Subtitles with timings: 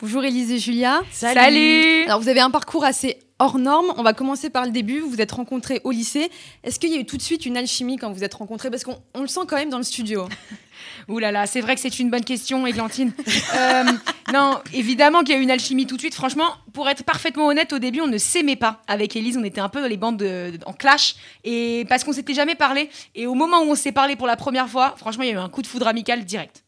[0.00, 1.02] Bonjour Élise et Julia.
[1.12, 2.04] Salut.
[2.04, 3.92] Alors vous avez un parcours assez hors norme.
[3.98, 5.00] On va commencer par le début.
[5.00, 6.30] Vous vous êtes rencontrés au lycée.
[6.64, 8.70] Est-ce qu'il y a eu tout de suite une alchimie quand vous vous êtes rencontrés?
[8.70, 10.26] Parce qu'on on le sent quand même dans le studio.
[11.08, 13.12] Ouh là là, c'est vrai que c'est une bonne question, Églantine.
[13.56, 13.84] Euh,
[14.32, 16.14] non, évidemment qu'il y a eu une alchimie tout de suite.
[16.14, 19.36] Franchement, pour être parfaitement honnête, au début, on ne s'aimait pas avec Élise.
[19.36, 21.16] On était un peu dans les bandes de- en clash.
[21.44, 22.88] Et parce qu'on s'était jamais parlé.
[23.14, 25.34] Et au moment où on s'est parlé pour la première fois, franchement, il y a
[25.34, 26.62] eu un coup de foudre amical direct.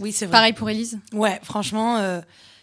[0.00, 0.32] Oui, c'est vrai.
[0.32, 0.98] Pareil pour Élise?
[1.12, 2.20] Ouais, franchement, euh,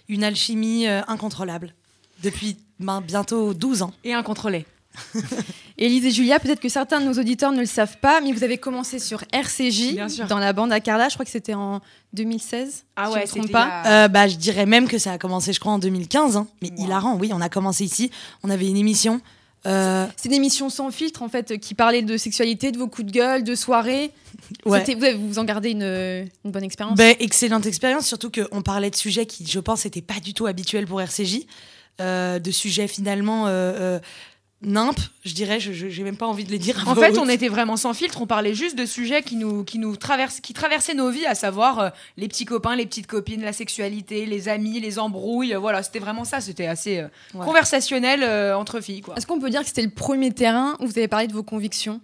[0.09, 1.73] une alchimie euh, incontrôlable.
[2.21, 3.93] Depuis ben, bientôt 12 ans.
[4.03, 4.65] Et incontrôlé.
[5.77, 8.43] Élise et Julia, peut-être que certains de nos auditeurs ne le savent pas, mais vous
[8.43, 9.95] avez commencé sur RCJ
[10.29, 11.09] dans la bande à Carla.
[11.09, 11.81] Je crois que c'était en
[12.13, 12.85] 2016.
[12.95, 13.83] Ah si ouais, je me trompe pas.
[13.87, 16.37] Euh, bah, je dirais même que ça a commencé, je crois, en 2015.
[16.37, 16.47] hein.
[16.61, 16.85] Mais Wow.
[16.85, 18.11] hilarant, oui, on a commencé ici.
[18.43, 19.19] On avait une émission.
[19.67, 23.07] Euh, C'est une émission sans filtre en fait qui parlait de sexualité, de vos coups
[23.07, 24.11] de gueule, de soirée.
[24.65, 24.83] ouais.
[24.95, 25.83] Vous, vous en gardez une,
[26.45, 26.97] une bonne expérience.
[26.97, 30.45] Ben, excellente expérience, surtout qu'on parlait de sujets qui, je pense, n'étaient pas du tout
[30.45, 31.45] habituels pour RCJ.
[32.01, 33.99] Euh, de sujets finalement euh,
[34.65, 36.83] euh, nimp, je dirais, je n'ai même pas envie de les dire.
[36.87, 38.21] En fait, on était vraiment sans filtre.
[38.21, 41.35] On parlait juste de sujets qui nous, qui nous traversent, qui traversaient nos vies, à
[41.35, 45.53] savoir euh, les petits copains, les petites copines, la sexualité, les amis, les embrouilles.
[45.53, 46.41] euh, Voilà, c'était vraiment ça.
[46.41, 47.45] C'était assez euh, Ouais.
[47.45, 49.01] conversationnel euh, entre filles.
[49.17, 51.43] Est-ce qu'on peut dire que c'était le premier terrain où vous avez parlé de vos
[51.43, 52.01] convictions?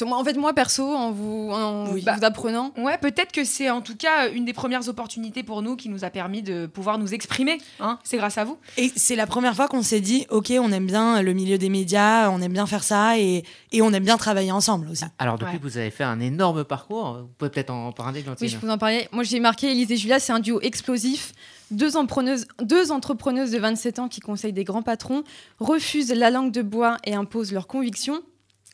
[0.00, 2.02] En fait, moi perso, en vous, en Oui.
[2.06, 5.76] vous apprenant, Ouais, peut-être que c'est en tout cas une des premières opportunités pour nous
[5.76, 7.58] qui nous a permis de pouvoir nous exprimer.
[7.80, 8.56] Hein c'est grâce à vous.
[8.76, 11.68] Et c'est la première fois qu'on s'est dit, ok, on aime bien le milieu des
[11.68, 15.04] médias, on aime bien faire ça et, et on aime bien travailler ensemble aussi.
[15.18, 15.60] Alors depuis, Ouais.
[15.62, 17.18] vous avez fait un énorme parcours.
[17.22, 18.46] Vous pouvez peut-être en parler, Glantine.
[18.46, 19.08] oui, je vous en parlais.
[19.12, 21.32] Moi, j'ai marqué Élise et Julia, c'est un duo explosif.
[21.72, 25.22] Deux, entrepreneuses- deux entrepreneuses de 27 ans qui conseillent des grands patrons,
[25.60, 28.20] refusent la langue de bois et imposent leurs convictions.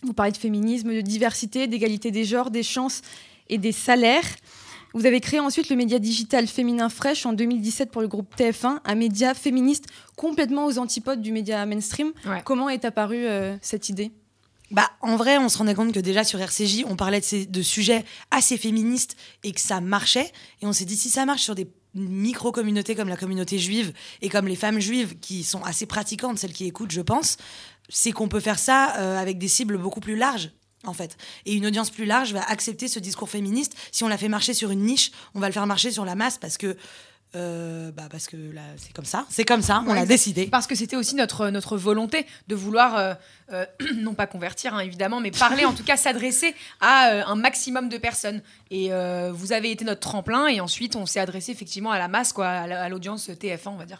[0.02, 3.02] Vous parlez de féminisme, de diversité, d'égalité des genres, des chances
[3.48, 4.25] et des salaires.
[4.94, 8.78] Vous avez créé ensuite le média digital féminin Fresh en 2017 pour le groupe TF1,
[8.84, 9.86] un média féministe
[10.17, 12.12] complètement aux antipodes du média mainstream.
[12.24, 12.41] Ouais.
[12.44, 14.11] Comment est apparue euh, cette idée?
[14.70, 17.46] Bah, en vrai, on se rendait compte que déjà sur RCJ, on parlait de, ces,
[17.46, 20.33] de sujets assez féministes et que ça marchait.
[20.63, 23.92] Et on s'est dit, si ça marche sur des micro-communautés comme la communauté juive
[24.23, 27.36] et comme les femmes juives qui sont assez pratiquantes, celles qui écoutent, je pense,
[27.89, 30.51] c'est qu'on peut faire ça euh, avec des cibles beaucoup plus larges.
[30.85, 31.17] En fait.
[31.47, 33.77] Et une audience plus large va accepter ce discours féministe.
[33.91, 36.14] Si on l'a fait marcher sur une niche, on va le faire marcher sur la
[36.14, 36.77] masse parce que,
[37.35, 39.27] euh, bah parce que là, c'est comme ça.
[39.29, 40.46] C'est comme ça, on Ouais, l'a décidé.
[40.46, 43.14] Parce que c'était aussi notre, notre volonté de vouloir, euh,
[43.52, 47.89] euh, non pas convertir hein, évidemment, mais parler, en tout cas s'adresser à un maximum
[47.89, 48.41] de personnes.
[48.70, 48.91] Et
[49.33, 52.46] vous avez été notre tremplin et ensuite on s'est adressé effectivement à la masse, quoi,
[52.46, 53.98] à l'audience TF1, on va dire.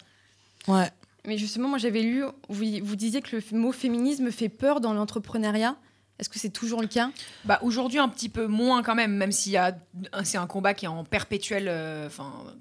[0.69, 0.89] Ouais.
[1.27, 5.77] Mais justement, moi j'avais lu, vous, disiez que le mot féminisme fait peur dans l'entrepreneuriat.
[6.19, 7.11] Est-ce que c'est toujours le cas?
[7.45, 9.77] Bah, Aujourd'hui, un petit peu moins quand même, même s'il y a,
[10.25, 12.09] c'est un combat qui est en perpétuelle euh,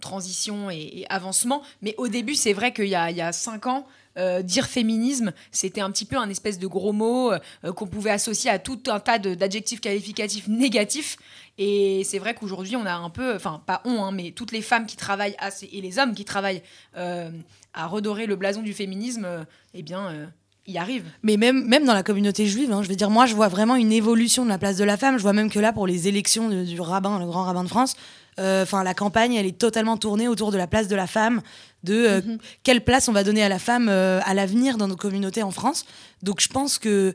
[0.01, 1.61] transition et, avancement.
[1.81, 3.87] Mais au début, c'est vrai qu'il y a, il cinq ans,
[4.17, 7.39] euh, dire féminisme, c'était un petit peu un espèce de gros mot euh,
[7.73, 11.17] qu'on pouvait associer à tout un tas d'adjectifs qualificatifs négatifs.
[11.57, 14.61] Et c'est vrai qu'aujourd'hui, on a un peu, enfin, pas on, hein, mais toutes les
[14.61, 16.61] femmes qui travaillent, à, et les hommes qui travaillent
[16.97, 17.29] euh,
[17.73, 19.43] à redorer le blason du féminisme, euh,
[19.73, 20.25] eh bien, euh,
[20.67, 21.05] y arrivent.
[21.23, 23.75] Mais même, même dans la communauté juive, hein, je veux dire, moi, je vois vraiment
[23.75, 25.17] une évolution de la place de la femme.
[25.17, 27.69] Je vois même que là, pour les élections de- du rabbin, le grand rabbin de
[27.69, 27.95] France,
[28.37, 31.41] euh, enfin, la campagne, elle est totalement tournée autour de la place de la femme,
[31.83, 32.37] de Mhm.
[32.63, 35.85] quelle place on va donner à la femme à l'avenir dans nos communautés en France.
[36.21, 37.13] Donc, je pense que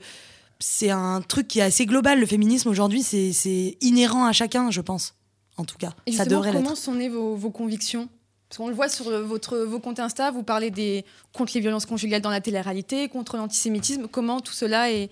[0.61, 2.21] c'est un truc qui est assez global.
[2.21, 5.15] Le féminisme aujourd'hui, c'est inhérent à chacun, je pense.
[5.57, 8.09] En tout cas, Et ça comment sont nées vos, vos convictions?
[8.49, 11.61] Parce qu'on le voit sur euh, votre, vos comptes Insta, vous parlez des, contre les
[11.61, 14.09] violences conjugales dans la télé-réalité, contre l'antisémitisme.
[14.09, 15.11] Comment tout cela est.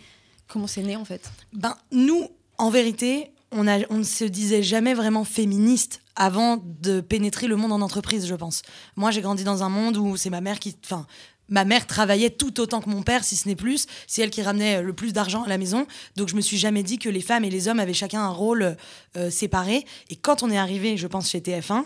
[0.49, 1.31] Comment c'est né en fait?
[1.53, 7.01] Ben, nous, en vérité, on, a, on ne se disait jamais vraiment féministe avant de
[7.01, 8.63] pénétrer le monde en entreprise, je pense.
[8.97, 10.75] Moi, j'ai grandi dans un monde où c'est ma mère qui.
[10.85, 11.07] Enfin,
[11.49, 13.87] ma mère travaillait tout autant que mon père, si ce n'est plus.
[14.07, 15.87] C'est elle qui ramenait le plus d'argent à la maison.
[16.17, 18.29] Donc, je me suis jamais dit que les femmes et les hommes avaient chacun un
[18.31, 18.77] rôle
[19.17, 19.85] euh, séparé.
[20.11, 21.85] Et quand on est arrivé, je pense, chez TF1,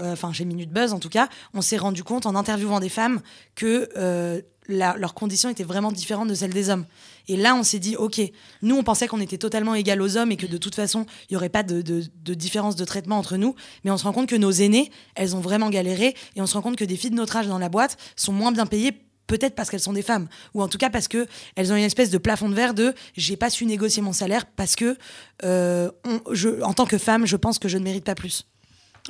[0.00, 2.88] euh, enfin chez Minute Buzz en tout cas, on s'est rendu compte en interviewant des
[2.88, 3.20] femmes
[3.54, 6.86] que euh, leurs conditions étaient vraiment différentes de celles des hommes.
[7.28, 8.20] Et là, on s'est dit, ok,
[8.62, 11.34] nous, on pensait qu'on était totalement égal aux hommes et que de toute façon, il
[11.34, 13.54] n'y aurait pas de- de différence de traitement entre nous.
[13.84, 16.14] Mais on se rend compte que nos aînés, elles ont vraiment galéré.
[16.34, 18.32] Et on se rend compte que des filles de notre âge dans la boîte sont
[18.32, 18.94] moins bien payées.
[19.26, 21.26] Peut-être parce qu'elles sont des femmes, ou en tout cas parce que
[21.56, 24.44] elles ont une espèce de plafond de verre de j'ai pas su négocier mon salaire
[24.46, 24.96] parce que
[25.44, 25.90] euh,
[26.62, 28.46] en tant que femme, je pense que je ne mérite pas plus.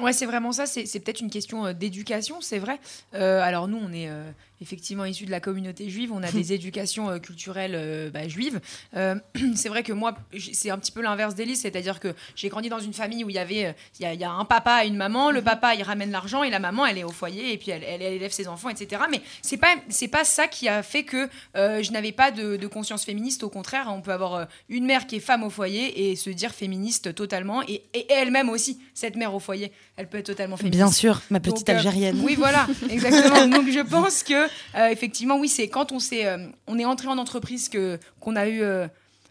[0.01, 0.67] Ouais, c'est vraiment ça.
[0.67, 2.81] C'est peut-être une question euh, d'éducation, c'est vrai.
[3.15, 4.11] Euh, alors nous, on est
[4.61, 6.13] effectivement issus de la communauté juive.
[6.13, 8.61] On a des éducations euh, culturelles euh, bah, juives.
[8.97, 9.15] Euh,
[9.55, 10.17] c'est vrai que moi,
[10.53, 13.37] c'est un petit peu l'inverse d'Élise, c'est-à-dire que j'ai grandi dans une famille où il
[13.37, 15.31] y avait, il y, a- il y a un papa et une maman.
[15.31, 17.83] Le papa, il ramène l'argent et la maman, elle est au foyer et puis elle,
[17.85, 19.03] elle- elle élève ses enfants, etc.
[19.11, 22.67] Mais c'est pas, c'est pas ça qui a fait que je n'avais pas de, de
[22.67, 23.43] conscience féministe.
[23.43, 26.53] Au contraire, on peut avoir une mère qui est femme au foyer et se dire
[26.53, 30.79] féministe totalement, et, et elle-même aussi, cette mère au foyer, elle peut être totalement féministe.
[30.79, 32.21] Bien sûr, ma petite Donc, euh, algérienne.
[32.25, 33.47] Oui, voilà, exactement.
[33.55, 34.44] Donc je pense que
[34.77, 38.63] euh, effectivement, oui, c'est quand euh, on est entré en entreprise que qu'on a eu,
[38.63, 38.87] euh,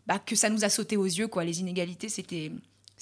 [0.07, 1.43] bah, que ça nous a sauté aux yeux, quoi.
[1.43, 2.51] Les inégalités, c'était,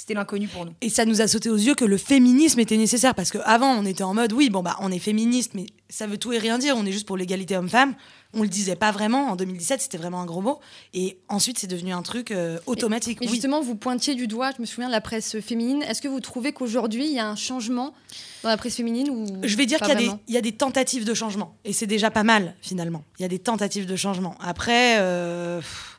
[0.01, 0.74] c'était l'inconnu pour nous.
[0.81, 3.86] Et ça nous a sauté aux yeux que le féminisme était nécessaire parce qu'avant on
[3.86, 6.57] était en mode oui bon bah on est féministe mais ça veut tout et rien
[6.57, 7.94] dire on est juste pour l'égalité homme-femme
[8.33, 10.59] on le disait pas vraiment en 2017 c'était vraiment un gros mot
[10.95, 13.33] et ensuite c'est devenu un truc euh, automatique Mais oui.
[13.33, 15.83] justement, vous pointiez du doigt, je me souviens de la presse féminine.
[15.83, 17.94] Est-ce que vous trouvez qu'aujourd'hui, il y a un changement
[18.42, 20.38] dans la presse féminine ou Je vais dire qu'il y, a des- vraiment il y
[20.38, 23.04] a des tentatives de changement et c'est déjà pas mal finalement.
[23.19, 24.36] Il y a des tentatives de changement.
[24.39, 25.91] Après, euh, pff,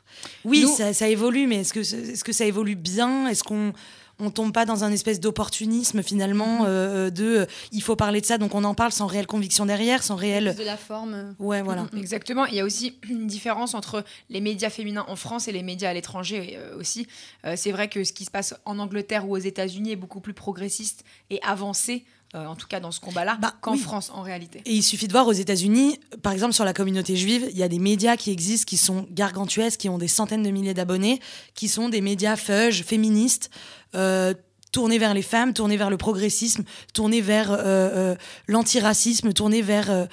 [0.45, 3.27] oui, Nous- ça, ça évolue, mais est-ce que, est-ce que ça évolue bien?
[3.27, 3.73] Est-ce qu'on
[4.19, 8.25] on tombe pas dans un espèce d'opportunisme finalement euh, de euh, il faut parler de
[8.27, 10.55] ça donc on en parle sans réelle conviction derrière, sans réelle.
[10.55, 11.35] De la forme.
[11.39, 11.87] Ouais, voilà.
[11.97, 12.45] Exactement.
[12.45, 15.89] Il y a aussi une différence entre les médias féminins en France et les médias
[15.89, 17.07] à l'étranger euh, aussi.
[17.45, 20.21] Euh, c'est vrai que ce qui se passe en Angleterre ou aux États-Unis est beaucoup
[20.21, 22.05] plus progressiste et avancé,
[22.35, 23.79] euh, en tout cas dans ce combat-là, Bah, qu'en oui.
[23.79, 24.61] France en réalité.
[24.65, 27.63] Et il suffit de voir aux États-Unis, par exemple sur la communauté juive, il y
[27.63, 31.19] a des médias qui existent, qui sont gargantuesques, qui ont des centaines de milliers d'abonnés,
[31.53, 33.49] qui sont des médias feuges, féministes,
[33.95, 34.33] euh,
[34.71, 36.63] tournés vers les femmes, tournés vers le progressisme,
[36.93, 38.15] tournés vers euh, euh,
[38.47, 40.05] l'antiracisme, tournés vers euh,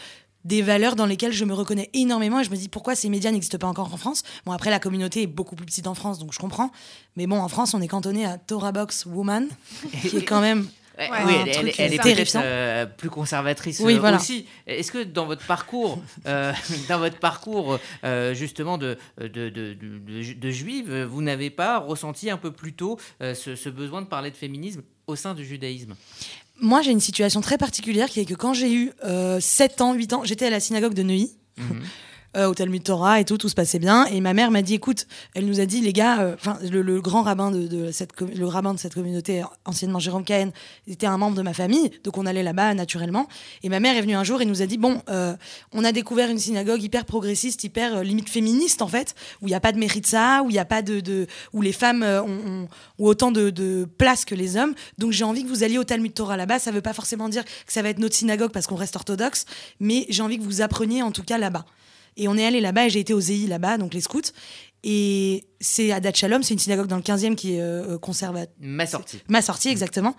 [0.44, 3.30] des valeurs dans lesquelles je me reconnais énormément et je me dis pourquoi ces médias
[3.30, 4.22] n'existent pas encore en France.
[4.46, 6.70] Bon après la communauté est beaucoup plus petite en France donc je comprends,
[7.16, 9.48] mais bon en France on est cantonné à Torah Box Woman
[10.08, 10.66] qui est quand même
[11.08, 12.42] Ouais, oui, elle, elle- elle est terrifiant.
[12.44, 14.16] euh, plus conservatrice Oui, euh, voilà.
[14.18, 14.46] aussi.
[14.66, 16.52] Est-ce que dans votre parcours, euh,
[16.88, 21.78] dans votre parcours euh, justement de, de, de, de, de- de juive, vous n'avez pas
[21.78, 25.44] ressenti un peu plus tôt ce, ce besoin de parler de féminisme au sein du
[25.44, 25.94] judaïsme?
[26.62, 29.94] Moi, j'ai une situation très particulière qui est que quand j'ai eu euh, 7 ans,
[29.94, 31.82] 8 ans, j'étais à la synagogue de Neuilly, Mhm.
[32.36, 34.06] Euh, au Talmud Torah et tout, tout se passait bien.
[34.06, 37.00] Et ma mère m'a dit écoute, elle nous a dit, les gars, euh, enfin, le,
[37.00, 40.52] grand rabbin de, cette, le rabbin de cette communauté, anciennement Jérôme Cahen,
[40.86, 43.28] était un membre de ma famille, donc on allait là-bas naturellement.
[43.62, 45.34] Et ma mère est venue un jour et nous a dit bon, euh,
[45.72, 49.50] on a découvert une synagogue hyper progressiste, hyper euh, limite féministe en fait, où il
[49.50, 52.68] n'y a pas de méritza, où il a pas de, où les femmes euh, ont,
[52.98, 53.50] autant de,
[53.98, 54.74] place que les hommes.
[54.98, 56.58] Donc j'ai envie que vous alliez au Talmud Torah là-bas.
[56.58, 59.44] Ça veut pas forcément dire que ça va être notre synagogue parce qu'on reste orthodoxe,
[59.78, 61.64] mais j'ai envie que vous appreniez en tout cas là-bas.
[62.16, 64.20] Et on est allé là-bas et j'ai été aux EI là-bas, donc les scouts.
[64.82, 68.54] Et c'est à Dat Shalom, c'est une synagogue dans le 15e qui est euh, conservatrice.
[68.60, 69.18] Ma sortie.
[69.28, 70.16] Ma sortie, exactement.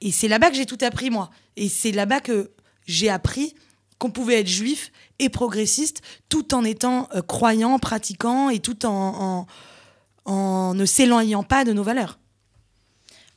[0.00, 1.30] Et c'est là-bas que j'ai tout appris, moi.
[1.56, 2.50] Et c'est là-bas que
[2.86, 3.54] j'ai appris
[3.98, 9.46] qu'on pouvait être juif et progressiste tout en étant euh, croyant, pratiquant et tout en,
[10.24, 12.18] en, en ne s'éloignant pas de nos valeurs.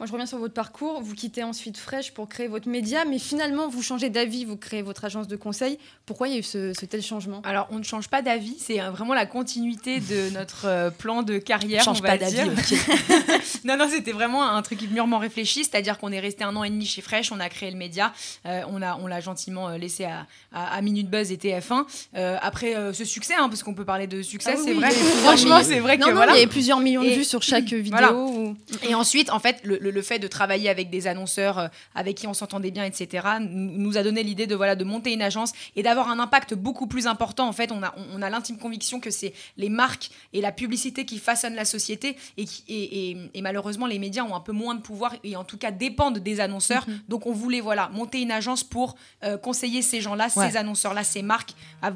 [0.03, 1.00] Moi, je reviens sur votre parcours.
[1.01, 4.81] Vous quittez ensuite Fresh pour créer votre média, mais finalement, vous changez d'avis, vous créez
[4.81, 5.79] votre agence de conseil.
[6.05, 7.41] Pourquoi il y a eu ce, ce tel changement?
[7.45, 11.23] Alors, on ne change pas d'avis, c'est euh, vraiment la continuité de notre euh, plan
[11.23, 11.81] de carrière.
[11.85, 12.35] Change on va pas d'avis,
[13.63, 16.69] non, non, c'était vraiment un truc mûrement réfléchi, c'est-à-dire qu'on est resté un an et
[16.69, 18.11] demi chez Fresh, on a créé le média,
[18.45, 21.85] euh, on l'a on l'a gentiment euh, laissé à, à, à Minute Buzz et TF1.
[22.17, 24.79] Euh, après euh, ce succès, hein, parce qu'on peut parler de succès, Ah c'est oui,
[24.79, 24.89] vrai.
[24.91, 26.33] il y a eu plusieurs Franchement, c'est vrai Non, que non, voilà.
[26.33, 27.91] il y avait plusieurs millions de Et- vues sur chaque vidéo.
[27.91, 28.13] Voilà.
[28.13, 28.57] ou-
[28.89, 32.18] Et ensuite, en fait, le, le- le fait de travailler avec des annonceurs euh, avec
[32.18, 35.54] qui on s'entendait bien, etc., nous a donné l'idée de voilà de monter une agence
[35.75, 37.48] et d'avoir un impact beaucoup plus important.
[37.48, 41.06] En fait, on a, on, a l'intime conviction que c'est les marques et la publicité
[41.06, 44.51] qui façonnent la société et, qui, et, et- et malheureusement, les médias ont un peu
[44.51, 46.86] moins de pouvoir et en tout cas dépendent des annonceurs.
[47.10, 50.50] Donc, on voulait voilà monter une agence pour euh, conseiller ces gens-là, Ouais.
[50.50, 51.51] ces annonceurs-là, ces marques,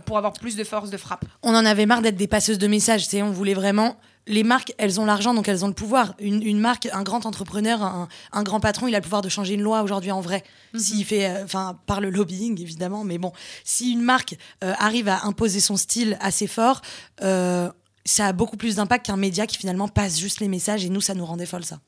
[0.05, 1.25] pour avoir plus de force de frappe.
[1.41, 3.05] on en avait marre d'être des passeuses de messages.
[3.15, 3.95] on voulait vraiment.
[4.27, 6.13] Les marques, elles ont l'argent, donc elles ont le pouvoir.
[6.19, 9.29] Une, une marque, un grand entrepreneur, un, un grand patron, il a le pouvoir de
[9.29, 10.43] changer une loi aujourd'hui en vrai.
[10.75, 13.31] S'il fait, euh, enfin, par le lobbying évidemment, mais bon,
[13.63, 16.81] si une marque euh, arrive à imposer son style assez fort,
[17.23, 17.71] euh,
[18.05, 20.85] ça a beaucoup plus d'impact qu'un média qui finalement passe juste les messages.
[20.85, 21.79] Et nous, ça nous rendait folle ça.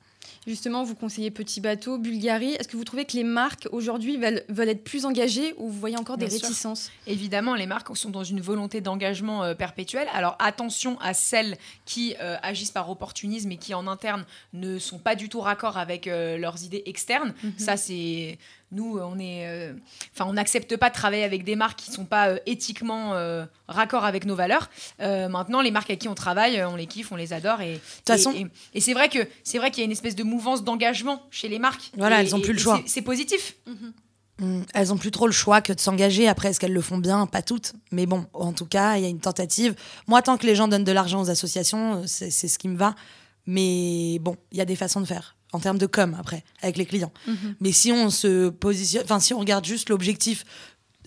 [0.50, 2.54] Justement, vous conseillez Petit Bateau, Bulgarie.
[2.54, 5.80] Est-ce que vous trouvez que les marques aujourd'hui veulent, veulent être plus engagées ou vous
[5.80, 6.42] voyez encore des sûr.
[6.42, 6.90] réticences?
[7.06, 10.08] Évidemment, les marques sont dans une volonté d'engagement euh, perpétuel.
[10.12, 14.98] Alors attention à celles qui euh, agissent par opportunisme et qui en interne ne sont
[14.98, 17.36] pas du tout raccord avec euh, leurs idées externes.
[17.60, 18.40] Ça, c'est
[18.72, 19.74] nous, on est, euh,
[20.14, 23.46] enfin, on n'accepte pas de travailler avec des marques qui sont pas euh, éthiquement euh,
[23.68, 24.70] raccord avec nos valeurs.
[25.00, 28.34] maintenant, les marques avec qui on travaille, on les kiffe, on les adore et, façon-
[28.34, 31.24] et, et c'est vrai que c'est vrai qu'il y a une espèce de mouvance d'engagement
[31.32, 31.92] chez les marques.
[31.98, 32.82] Voilà, elles ont et- plus le choix.
[32.86, 33.56] c'est- positif.
[34.42, 36.28] Mm, Elles ont plus trop le choix que de s'engager.
[36.30, 37.26] Après, est-ce qu'elles le font bien?
[37.28, 37.74] Pas toutes.
[37.92, 39.76] Mais bon, en tout cas, il y a une tentative.
[40.08, 42.78] Moi, tant que les gens donnent de l'argent aux associations, euh, c'est ce qui me
[42.78, 42.96] va.
[43.46, 45.36] Mais bon, il y a des façons de faire.
[45.52, 47.12] En termes de com, après, avec les clients.
[47.60, 50.46] Mais si on se positionne, enfin, si on regarde juste l'objectif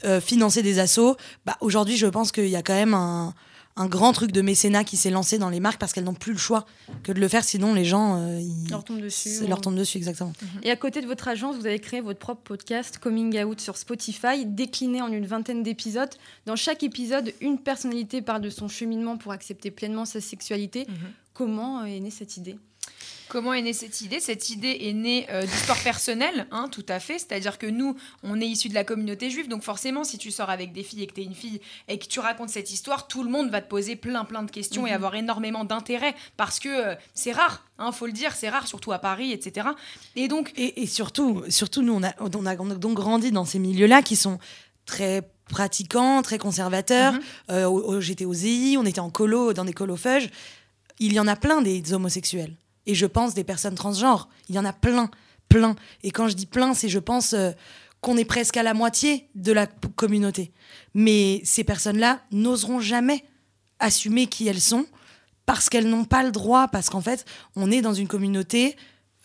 [0.05, 3.35] euh, financer des assos, bah, aujourd'hui, je pense qu'il y a quand même un,
[3.77, 6.33] un grand truc de mécénat qui s'est lancé dans les marques parce qu'elles n'ont plus
[6.33, 6.67] le choix
[7.05, 7.45] que de le faire.
[7.45, 10.33] Sinon, les gens, euh, ils Leur tombe dessus, leur tombent dessus, exactement.
[10.65, 13.77] Et à côté de votre agence, vous avez créé votre propre podcast Coming Out sur
[13.77, 16.11] Spotify, décliné en une vingtaine d'épisodes.
[16.47, 20.87] Dans chaque épisode, une personnalité parle de son cheminement pour accepter pleinement sa sexualité.
[21.33, 22.57] Comment est née cette idée?
[23.33, 27.01] Comment est née cette idée Cette idée est née euh, d'histoires personnelles, hein, tout à
[27.01, 27.19] fait.
[27.19, 30.51] C'est-à-dire que nous, on est issus de la communauté juive, donc forcément, si tu sors
[30.51, 31.59] avec des filles et que tu es une fille
[31.89, 34.51] et que tu racontes cette histoire, tout le monde va te poser plein, plein de
[34.51, 38.51] questions et avoir énormément d'intérêt parce que euh, c'est rare, hein, faut le dire, c'est
[38.51, 39.69] rare, surtout à Paris, etc.
[40.15, 43.61] Et donc, Et, et surtout, surtout, nous, on a, on a donc grandi dans ces
[43.61, 44.41] milieux-là qui sont
[44.85, 47.15] très pratiquants, très conservateurs.
[47.15, 47.21] Mhm.
[47.49, 50.29] Euh, J'étais au ZI, on était en colo, dans des colofeuges.
[50.99, 52.55] Il y en a plein des homosexuels.
[52.87, 54.29] Et je pense des personnes transgenres.
[54.49, 55.11] Il y en a plein,
[55.49, 55.77] plein.
[56.03, 57.51] Et quand je dis plein, c'est je pense euh,
[58.01, 60.53] qu'on est presque à la moitié de la communauté.
[60.95, 63.25] Mais ces personnes-là n'oseront jamais
[63.79, 64.87] assumer qui elles sont
[65.47, 67.25] parce qu'elles n'ont pas le droit, parce qu'en fait,
[67.57, 68.77] on est dans une communauté,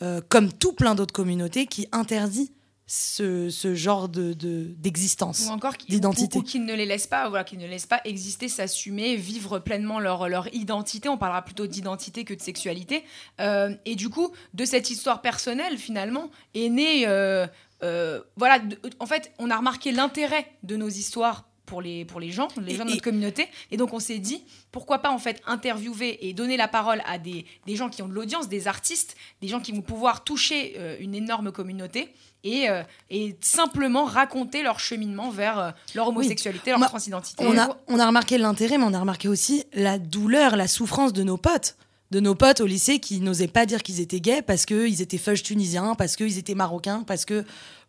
[0.01, 2.51] euh, comme tout plein d'autres communautés, qui interdit
[2.87, 5.45] ce, ce genre de- de- d'existence.
[5.47, 6.37] ou encore d'identité.
[6.37, 9.59] ou, ou qui ne les laissent pas, voilà, qui ne laissent pas exister, s'assumer, vivre
[9.59, 11.09] pleinement leur, leur identité.
[11.09, 13.03] On parlera plutôt d'identité que de sexualité.
[13.41, 17.05] Euh, et du coup, de cette histoire personnelle, finalement, est née.
[17.07, 17.45] euh,
[17.83, 22.19] euh, voilà, de- en fait, on a remarqué l'intérêt de nos histoires pour les, pour
[22.19, 23.47] les gens, les Et- gens de et- notre communauté.
[23.69, 27.19] Et donc, on s'est dit, pourquoi pas en fait interviewer et donner la parole à
[27.19, 30.73] des, des gens qui ont de l'audience, des artistes, des gens qui vont pouvoir toucher
[30.77, 32.09] euh, une énorme communauté
[32.43, 37.45] et, euh, et simplement raconter leur cheminement vers euh, leur homosexualité, leur Bah, transidentité.
[37.45, 41.13] On a, on a remarqué l'intérêt, mais on a remarqué aussi la douleur, la souffrance
[41.13, 41.75] de nos potes.
[42.09, 45.17] De nos potes au lycée qui n'osaient pas dire qu'ils étaient gays parce qu'ils étaient
[45.17, 47.43] fudge tunisiens, parce qu'ils étaient marocains, parce que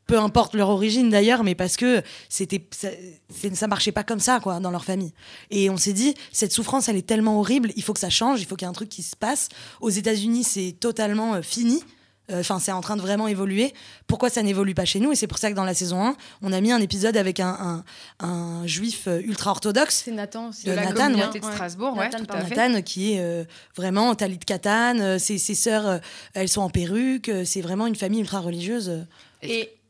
[0.09, 2.89] peu importe leur origine d'ailleurs, mais parce que c'était ça,
[3.33, 5.13] c'est- ça marchait pas comme ça quoi dans leur famille.
[5.53, 8.41] Et on s'est dit cette souffrance elle est tellement horrible, il faut que ça change,
[8.41, 9.49] il faut qu'il y ait un truc qui se passe.
[9.81, 11.77] Aux États-Unis c'est totalement euh, fini.
[12.31, 13.73] Euh, Enfin, c'est en train de vraiment évoluer.
[14.07, 15.13] Pourquoi ça n'évolue pas chez nous?
[15.13, 17.41] Et c'est pour ça que dans la saison 1, on a mis un épisode avec
[17.41, 17.85] un,
[18.21, 20.67] un, un juif euh, ultra orthodoxe C'est Nathan aussi.
[20.67, 21.45] de de la Nathan, communauté de.
[21.47, 22.55] Strasbourg, ouais, Nathan tout par à fait.
[22.55, 23.45] Nathan qui est euh,
[23.77, 26.01] vraiment Talit Katan, euh, ses, ses sœurs,
[26.35, 29.07] elles sont en perruque, c'est vraiment une famille ultra religieuse.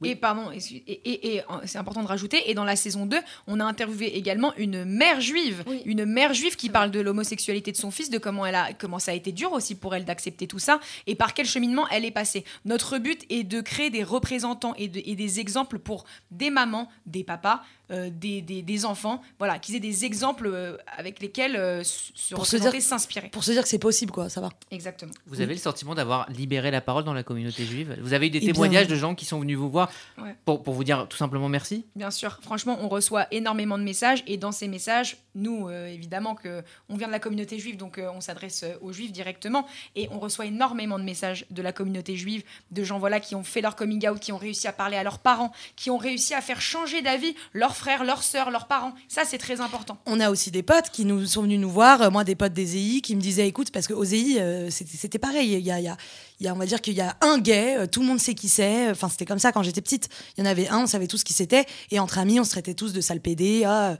[0.05, 3.17] Et, pardon, et, et- et, c'est important de rajouter, et dans la saison 2,
[3.49, 5.83] on a interviewé également une mère juive, Oui.
[5.87, 9.01] une mère juive qui parle de l'homosexualité de son fils, de comment, elle a, comment
[9.01, 10.79] ça a été dur aussi pour elle d'accepter tout ça,
[11.09, 12.45] et par quel cheminement elle est passée.
[12.65, 16.89] Notre but est de créer des représentants et, de- et des exemples pour des mamans,
[17.07, 21.83] des papas, des, des- des enfants, voilà, qu'ils aient des exemples euh, avec lesquels euh,
[21.85, 23.29] se Pour se dire- s'inspirer.
[23.31, 24.51] Pour se dire que c'est possible, quoi, ça va.
[24.71, 25.13] Exactement.
[25.27, 27.97] Vous avez le sentiment d'avoir libéré la parole dans la communauté juive?
[28.03, 30.35] Vous avez eu des Eh bien- témoignages de gens qui sont venus vous voir Ouais.
[30.45, 31.87] pour, pour vous dire tout simplement merci?
[31.97, 36.35] Bien sûr, franchement, on reçoit énormément de messages et dans ces messages, nous, euh, évidemment,
[36.35, 39.67] que on vient de la communauté juive, donc euh, on s'adresse euh, aux juifs directement
[39.97, 43.45] et on reçoit énormément de messages de la communauté juive, de gens voilà qui ont
[43.45, 46.35] fait leur coming out, qui ont réussi à parler à leurs parents, qui ont réussi
[46.35, 48.93] à faire changer d'avis leurs frères, leurs sœurs, leurs parents.
[49.09, 49.97] Ça, c'est très important.
[50.07, 52.53] On a aussi des potes qui nous sont venus nous voir, euh, moi des potes
[52.53, 55.81] des EI qui me disaient écoute, parce qu'aux EI, euh, c'était pareil, il y a,
[55.81, 55.97] y a-
[56.41, 58.35] y a- on va dire qu'il y a un gay, euh, tout le monde sait
[58.35, 60.87] qui c'est, enfin c'était comme ça quand j'étais petite, il y en avait un, on
[60.87, 63.21] savait tous qui c'était, et entre amis, on se traitait tous de sale
[63.67, 63.97] ah,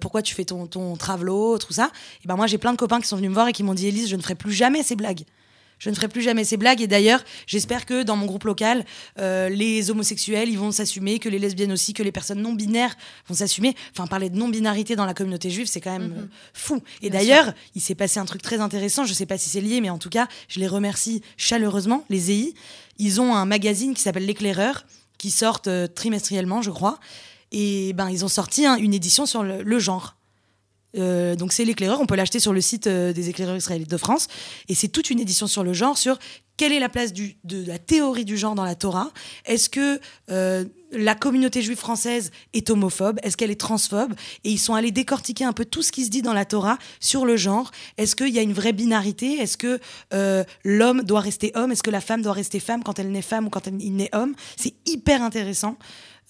[0.00, 1.90] pourquoi tu fais ton, ton tout ça.
[2.24, 3.74] Et ben moi j'ai plein de copains qui sont venus me voir et qui m'ont
[3.74, 5.22] dit Élise, je ne ferai plus jamais ces blagues.
[5.80, 6.80] Je ne ferai plus jamais ces blagues.
[6.80, 8.84] Et d'ailleurs, j'espère que dans mon groupe local,
[9.18, 12.94] euh, les homosexuels, ils vont s'assumer, que les lesbiennes aussi, que les personnes non binaires
[13.26, 13.74] vont s'assumer.
[13.92, 16.80] Enfin, parler de non-binarité dans la communauté juive, c'est quand même euh, fou.
[17.02, 19.04] Et d'ailleurs, il s'est passé un truc très intéressant.
[19.04, 22.04] Je sais pas si c'est lié, mais en tout cas, je les remercie chaleureusement.
[22.10, 22.54] Les EI,
[22.98, 24.84] ils ont un magazine qui s'appelle L'éclaireur,
[25.16, 27.00] qui sort euh, trimestriellement, je crois.
[27.52, 30.14] Et ben, ils ont sorti hein, une édition sur le, le genre.
[30.96, 33.96] Euh, donc c'est l'éclaireur, on peut l'acheter sur le site euh, des éclaireurs israélites de
[33.96, 34.28] France.
[34.68, 36.18] Et c'est toute une édition sur le genre, sur
[36.56, 39.10] quelle est la place de la théorie du genre dans la Torah.
[39.46, 39.98] Est-ce que
[40.30, 43.18] euh, la communauté juive française est homophobe?
[43.22, 44.12] Est-ce qu'elle est transphobe?
[44.44, 46.76] Et ils sont allés décortiquer un peu tout ce qui se dit dans la Torah
[46.98, 47.70] sur le genre.
[47.96, 49.38] Est-ce qu'il y a une vraie binarité?
[49.38, 49.80] Est-ce que
[50.64, 51.72] l'homme doit rester homme?
[51.72, 53.96] Est-ce que la femme doit rester femme quand elle naît femme ou quand elle, il
[53.96, 54.34] naît homme?
[54.56, 55.78] C'est hyper intéressant.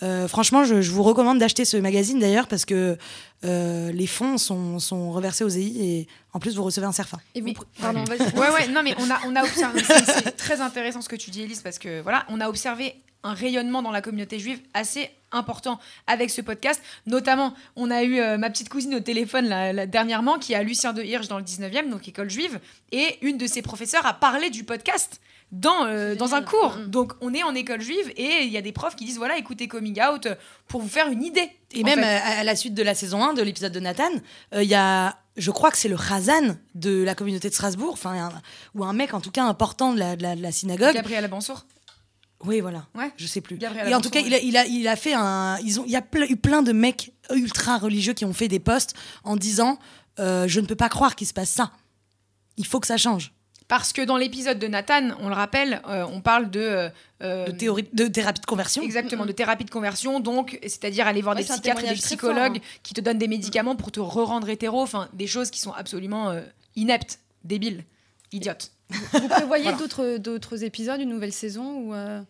[0.03, 2.97] Euh, franchement, je, je vous recommande d'acheter ce magazine d'ailleurs parce que
[3.45, 7.19] euh, les fonds sont, sont reversés aux EI et en plus vous recevez un CERFA.
[7.35, 8.21] Et vous, Mais- pardon, vas-y.
[8.39, 9.83] Ouais, ouais, non, mais on a, on a observé.
[9.85, 13.35] C'est très intéressant ce que tu dis, Elise, parce que voilà, on a observé un
[13.35, 16.81] rayonnement dans la communauté juive assez important avec ce podcast.
[17.07, 20.63] Notamment, on a eu euh, ma petite cousine au téléphone là, là, dernièrement qui a
[20.63, 22.59] Lucien de Hirsch dans le 19e, donc école juive,
[22.93, 25.21] et une de ses professeurs a parlé du podcast.
[25.53, 26.77] Dans, euh, dans un cours.
[26.77, 26.87] Mhm.
[26.91, 29.37] Donc, on est en école juive et il y a des profs qui disent voilà,
[29.37, 30.29] écoutez Coming Out
[30.69, 31.51] pour vous faire une idée.
[31.73, 32.05] Et même fait.
[32.07, 34.11] euh, à, la suite de la saison 1 de l'épisode de Nathan,
[34.55, 37.93] euh, il y a, je crois que c'est le Khazan de la communauté de Strasbourg,
[37.95, 38.31] enfin,
[38.75, 40.95] ou un mec en tout cas important de la, de la, de la synagogue.
[40.95, 41.67] Gabriel Abansour.
[42.45, 42.87] Oui, voilà.
[42.95, 43.11] Ouais.
[43.17, 43.57] Je sais plus.
[43.59, 45.59] Gabriel Et en tout cas, il a, il, a, il a fait un.
[45.65, 48.49] Ils ont, il y a ple- eu plein de mecs ultra religieux qui ont fait
[48.49, 49.79] des posts en disant
[50.21, 51.73] euh, Je ne peux pas croire qu'il se passe ça.
[52.57, 53.33] Il faut que ça change.
[53.71, 56.59] Parce que dans l'épisode de Nathan, on le rappelle, euh, on parle de.
[56.61, 56.89] euh,
[57.23, 58.83] euh, De, théorie, de thérapie de conversion.
[58.83, 62.57] Exactement, de thérapie de conversion, donc c'est-à-dire aller voir Ouais, des psychiatres et des psychologues
[62.57, 65.71] fort, qui te donnent des médicaments pour te re-rendre hétéro, enfin des choses qui sont
[65.73, 66.41] absolument euh,
[66.75, 67.85] ineptes, débiles,
[68.33, 68.73] idiotes.
[68.91, 69.79] Vous prévoyez Voilà.
[69.79, 72.21] d'autres, d'autres épisodes, une nouvelle saison ou euh,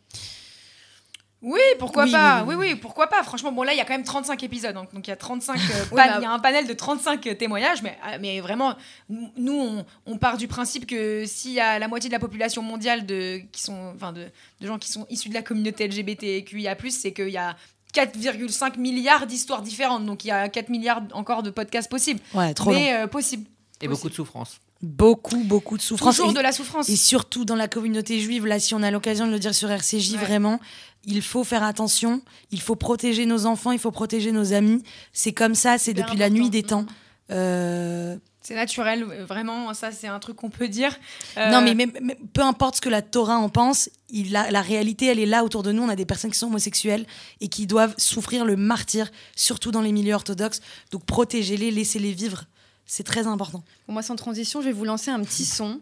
[1.43, 2.45] Oui, pourquoi Oui, pas.
[2.47, 3.23] oui, oui oui, oui, pourquoi pas.
[3.23, 5.17] Franchement, bon là, il y a quand même 35 épisodes, donc donc il y a
[5.17, 8.75] 35 euh, bah- il y a un panel de 35 témoignages, mais, euh, mais vraiment,
[9.09, 12.63] nous, on, on part du principe que s'il y a la moitié de la population
[12.63, 14.27] mondiale de, qui sont, enfin de,
[14.61, 17.57] de gens qui sont issus de la communauté LGBTQIA+, c'est qu'il y a
[17.95, 22.21] 4,5 milliards d'histoires différentes, donc il y a 4 milliards encore de podcasts possibles.
[22.35, 23.47] Ouais, trop mais euh, possible.
[23.81, 24.61] Et beaucoup de souffrance.
[24.83, 26.17] Beaucoup, beaucoup de souffrance.
[26.17, 26.89] Toujours Et- de la souffrance.
[26.89, 29.71] Et surtout dans la communauté juive, là, si on a l'occasion de le dire sur
[29.71, 30.19] RCJ, Ouais.
[30.19, 30.59] vraiment,
[31.05, 32.23] il faut faire attention.
[32.51, 34.83] Il faut protéger nos enfants, il faut protéger nos amis.
[35.13, 36.87] C'est comme ça, c'est depuis la nuit des temps.
[37.31, 40.99] Euh, C'est naturel, euh, vraiment, ça c'est un truc qu'on peut dire.
[41.37, 44.51] Euh, Non, mais, même- même- peu importe ce que la Torah en pense, il a,
[44.51, 45.83] la réalité, elle est là autour de nous.
[45.83, 47.07] On a des personnes qui sont homosexuelles
[47.43, 50.61] et qui doivent souffrir le martyr, surtout dans les milieux orthodoxes.
[50.91, 52.45] Donc protégez-les, laissez-les vivre.
[52.93, 53.63] C'est très important.
[53.87, 55.79] Pour moi, sans transition, je vais vous lancer un petit son.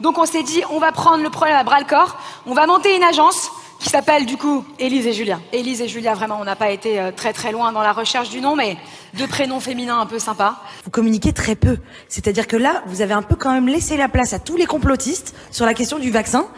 [0.00, 2.66] Donc on s'est dit, on va prendre le problème à bras le corps, on va
[2.66, 5.38] monter une agence qui s'appelle du coup Élise et Julia.
[5.52, 8.30] Élise et Julia, vraiment, on n'a pas été euh, très très loin dans la recherche
[8.30, 8.78] du nom, mais
[9.18, 10.62] deux prénoms féminins un peu sympas.
[10.82, 11.76] vous communiquez très peu.
[12.08, 14.64] C'est-à-dire que là, vous avez un peu quand même laissé la place à tous les
[14.64, 16.48] complotistes sur la question du vaccin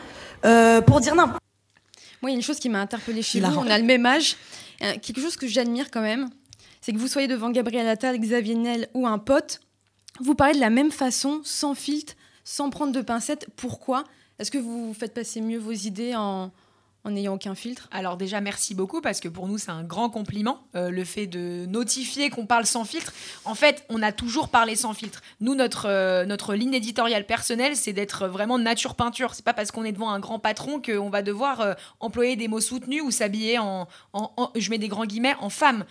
[0.44, 1.26] euh, pour dire non.
[1.26, 1.40] Moi,
[2.22, 3.58] il y a une chose qui m'a interpellée chez vous.
[3.58, 4.36] On a le même âge.
[4.82, 6.30] Euh, quelque chose que j'admire quand même,
[6.80, 9.58] c'est que vous soyez devant Gabriel Attal, Xavier Niel ou un pote,
[10.20, 13.48] vous parlez de la même façon, sans filtre, sans prendre de pincettes.
[13.56, 14.04] Pourquoi?
[14.38, 16.50] Est-ce que vous faites passer mieux vos idées en
[17.04, 20.08] en n'ayant aucun filtre Alors déjà, merci beaucoup parce que pour nous, c'est un grand
[20.08, 23.12] compliment, euh, le fait de notifier qu'on parle sans filtre.
[23.44, 25.20] En fait, on a toujours parlé sans filtre.
[25.40, 29.34] Nous, notre, euh, notre ligne éditoriale personnelle, c'est d'être vraiment nature peinture.
[29.34, 32.46] C'est pas parce qu'on est devant un grand patron qu'on va devoir euh, employer des
[32.48, 35.84] mots soutenus ou s'habiller en, en- en- je mets des grands guillemets, en femme.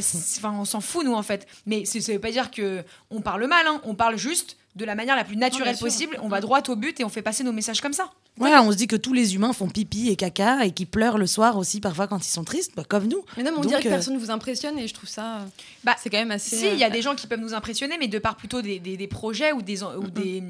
[0.00, 1.46] C'est- Enfin, on s'en fout, nous, en fait.
[1.66, 3.80] Mais ça veut pas dire que on parle mal, hein.
[3.84, 6.16] on parle juste de la manière la plus naturelle possible.
[6.22, 8.10] On va droit au but et on fait passer nos messages comme ça.
[8.36, 11.18] Voilà, on se dit que tous les humains font pipi et caca et qui pleurent
[11.18, 13.22] le soir aussi parfois quand ils sont tristes, bah, comme nous.
[13.36, 15.08] Mais non, mais on Donc, dirait que euh, personne ne vous impressionne et je trouve
[15.10, 15.38] ça.
[15.38, 15.44] euh,
[15.84, 16.56] Bah, c'est quand même assez.
[16.56, 18.62] Si, il y a euh, des gens qui peuvent nous impressionner, mais de par plutôt
[18.62, 20.42] des, des- des projets ou des, en- ou des,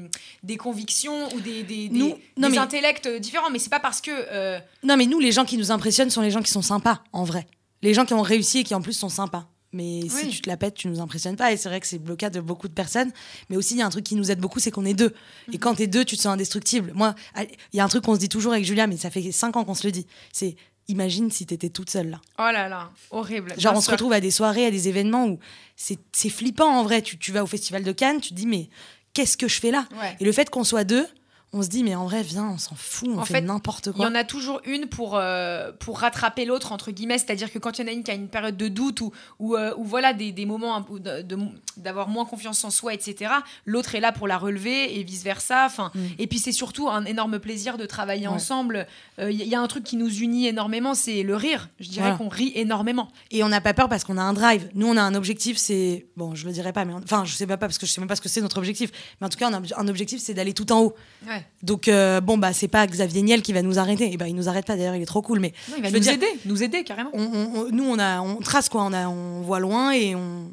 [0.43, 3.49] des convictions ou des, des, des- Nous- non, des mais- intellects différents.
[3.49, 4.11] Mais c'est pas parce que.
[4.13, 7.01] euh, Non, mais nous, les gens qui nous impressionnent sont les gens qui sont sympas,
[7.11, 7.47] en vrai.
[7.81, 9.47] Les gens qui ont réussi et qui en plus sont sympas.
[9.73, 11.51] Mais si tu te la pètes, tu nous impressionnes pas.
[11.51, 13.11] Et c'est vrai que c'est le cas de beaucoup de personnes.
[13.49, 15.13] Mais aussi, il y a un truc qui nous aide beaucoup, c'est qu'on est deux.
[15.53, 16.91] Et quand t'es deux, tu te sens indestructible.
[16.93, 19.31] Moi, il y a un truc qu'on se dit toujours avec Julia, mais ça fait
[19.31, 20.05] cinq ans qu'on se le dit.
[20.33, 20.55] C'est
[20.87, 22.21] imagine si t'étais toute seule là.
[22.37, 23.51] Oh là là, horrible.
[23.57, 25.39] Genre, Bien on se retrouve à des soirées, à des événements où
[25.77, 27.01] c'est c'est flippant en vrai.
[27.01, 28.69] Tu, tu vas au festival de Cannes, tu te dis, mais
[29.13, 29.87] qu'est-ce que je fais là?
[29.93, 30.17] Ouais.
[30.19, 31.07] Et le fait qu'on soit deux,
[31.53, 33.87] on se dit, mais en vrai, viens, on s'en fout, on En fait, fait, n'importe
[33.87, 34.07] Il y quoi.
[34.07, 37.17] en a toujours une pour, euh, pour rattraper l'autre, entre guillemets.
[37.17, 39.11] C'est-à-dire que quand il y en a une qui a une période de doute ou,
[39.39, 41.37] ou, euh, ou voilà, des, des moments peu de- de-
[41.75, 43.31] d'avoir moins confiance en soi, etc.,
[43.65, 45.65] l'autre est là pour la relever et vice-versa.
[45.65, 48.29] Enfin, Et puis c'est surtout un énorme plaisir de travailler Mm.
[48.29, 48.35] Ouais.
[48.35, 48.87] ensemble.
[49.19, 51.69] Euh, Il y, y a un truc qui nous unit énormément, c'est le rire.
[51.79, 52.17] Je dirais Voilà.
[52.17, 53.09] qu'on rit énormément.
[53.31, 54.69] Et on n'a pas peur parce qu'on a un drive.
[54.73, 56.05] Nous, on a un objectif, c'est.
[56.15, 56.93] Bon, je le dirai pas, mais.
[56.93, 58.57] on- Enfin, je sais pas parce que je sais même pas ce que c'est notre
[58.57, 58.91] objectif.
[59.19, 60.95] Mais en tout cas, on a un objectif, c'est d'aller tout en haut.
[61.27, 61.40] Ouais.
[61.63, 64.11] Donc, euh, bon, bah, c'est pas Xavier Niel qui va nous arrêter.
[64.11, 65.39] Et ben, il nous arrête pas d'ailleurs, il est trop cool.
[65.39, 67.09] Mais Non, il va Je veux nous dire- aider, nous aider carrément.
[67.13, 68.83] on, on- on- nous, on, a, on trace quoi.
[68.83, 70.51] On, a, on voit loin et on,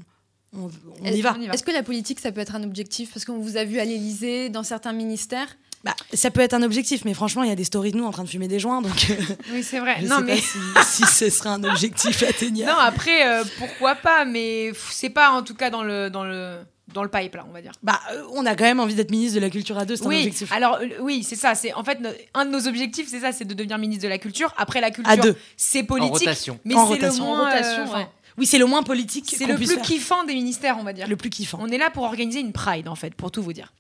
[0.57, 0.71] on,
[1.03, 1.37] on y va.
[1.53, 3.13] Est-ce que la politique, ça peut être un objectif?
[3.13, 5.49] Parce qu'on vous a vu à l'Élysée, dans certains ministères.
[5.85, 8.05] Bah, ça peut être un objectif, mais franchement, il y a des stories de nous
[8.05, 9.15] en train de fumer des joints, donc euh,
[9.53, 9.99] Oui, c'est vrai.
[10.01, 10.35] je non, sais mais.
[10.75, 12.73] pas si, si ce serait un objectif atteignable.
[12.73, 16.57] Non, après, euh, pourquoi pas, mais c'est pas en tout cas dans le, dans le,
[16.95, 17.73] dans le pipe, là, on va dire.
[17.83, 20.05] Bah, euh, on a quand même envie d'être ministre de la culture à deux, c'est
[20.05, 20.51] un Oui, objectif.
[20.53, 21.55] alors euh, oui, c'est ça.
[21.55, 24.09] C'est en fait no- un de nos objectifs, c'est ça, c'est de devenir ministre de
[24.09, 24.53] la culture.
[24.57, 25.37] Après la culture, À deux.
[25.57, 26.59] c'est En politique, rotation.
[26.65, 27.25] mais En c'est le rotation.
[27.25, 28.09] moins, En rotation, euh, ouais.
[28.39, 29.35] Oui, c'est le moins politique.
[29.37, 29.83] c'est le plus faire.
[29.83, 31.09] kiffant des ministères, on va dire.
[31.09, 31.59] Le plus kiffant.
[31.61, 33.73] On est là pour organiser une pride en fait, pour tout vous dire.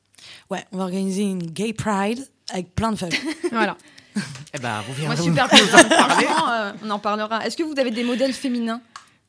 [0.50, 3.10] Ouais, on va organiser une gay pride avec plein de femmes.
[3.52, 3.76] Voilà.
[4.52, 7.46] Eh ben, vous Moi, viendrez super Franchement, euh, on en parlera.
[7.46, 8.80] Est-ce que vous avez des modèles féminins?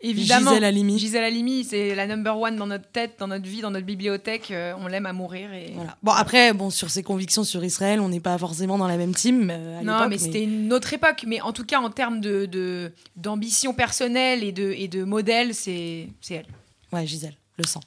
[0.02, 0.52] Évidemment.
[0.52, 0.98] Gisèle Halimi.
[0.98, 4.50] Gisèle Halimi, c'est la number one dans notre tête, dans notre vie, dans notre bibliothèque.
[4.52, 5.52] euh, on l'aime à mourir.
[5.54, 5.72] Et...
[5.76, 5.98] Voilà.
[6.04, 9.14] Bon, après, bon, sur ses convictions sur Israël, on n'est pas forcément dans la même
[9.14, 9.50] team.
[9.52, 11.26] euh, à Non, mais c'était une autre époque.
[11.28, 15.54] Mais en tout cas, en termes de de- d'ambition personnelle et de, et de modèle,
[15.54, 16.46] c'est c'est elle.
[16.94, 17.82] Ouais, Gisèle, le sang.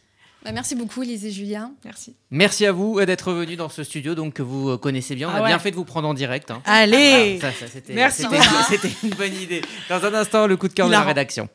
[0.45, 1.73] Bah, Merci beaucoup, Élise et Julien.
[1.85, 2.15] Merci.
[2.31, 5.29] Merci à vous euh, d'être venus dans ce studio donc que vous connaissez bien.
[5.29, 5.49] On Ah a ouais.
[5.49, 6.51] bien fait de vous prendre en direct.
[6.51, 6.61] hein.
[6.67, 8.23] Allez Ça, ça, Merci.
[8.25, 9.63] c'était- c'était une bonne idée.
[9.89, 11.49] Dans un instant, le coup de cœur de la rédaction.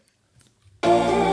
[0.88, 1.27] end.